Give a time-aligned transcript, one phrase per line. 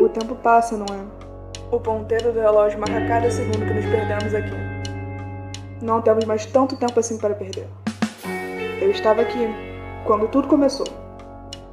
[0.00, 1.04] O tempo passa, não é?
[1.70, 4.56] O ponteiro do relógio marca cada segundo que nos perdemos aqui.
[5.82, 7.66] Não temos mais tanto tempo assim para perder.
[8.80, 9.46] Eu estava aqui
[10.06, 10.86] quando tudo começou.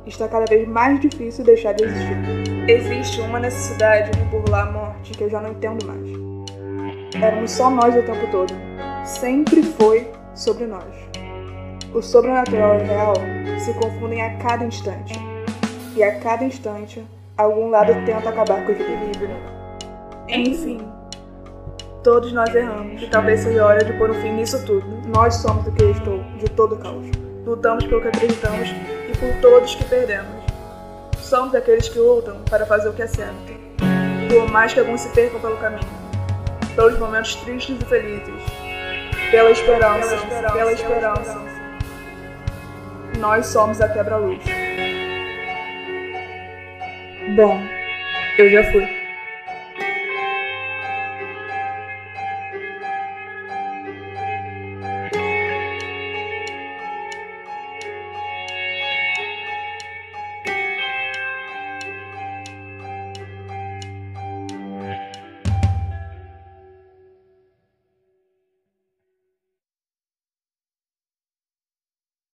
[0.05, 2.69] Está cada vez mais difícil deixar de existir.
[2.69, 7.23] Existe uma necessidade de burlar a morte que eu já não entendo mais.
[7.23, 8.53] Éramos só nós o tempo todo.
[9.05, 10.93] Sempre foi sobre nós.
[11.93, 13.13] O sobrenatural e o real
[13.57, 15.17] se confundem a cada instante.
[15.95, 17.03] E a cada instante,
[17.37, 19.37] algum lado tenta acabar com o equilíbrio.
[20.27, 20.79] Enfim,
[22.03, 23.01] todos nós erramos.
[23.01, 24.85] E talvez seja hora de pôr um fim nisso tudo.
[25.07, 27.05] Nós somos o que restou de todo o caos.
[27.45, 30.43] Lutamos pelo que acreditamos e por todos que perdemos.
[31.17, 33.53] Somos aqueles que lutam para fazer o que é certo.
[34.29, 35.87] Por mais que alguns se percam pelo caminho.
[36.75, 38.43] Pelos momentos tristes e felizes.
[39.31, 40.53] Pela esperança, pela esperança.
[40.53, 41.41] Pela esperança.
[43.19, 44.66] Nós somos a quebra-luz.
[47.35, 47.61] Bom,
[48.37, 48.96] eu já fui.